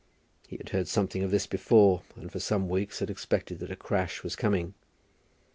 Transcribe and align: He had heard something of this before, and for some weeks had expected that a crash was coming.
He 0.47 0.57
had 0.57 0.69
heard 0.69 0.87
something 0.87 1.21
of 1.21 1.29
this 1.29 1.45
before, 1.45 2.01
and 2.15 2.31
for 2.31 2.39
some 2.39 2.67
weeks 2.67 3.01
had 3.01 3.11
expected 3.11 3.59
that 3.59 3.69
a 3.69 3.75
crash 3.75 4.23
was 4.23 4.35
coming. 4.35 4.73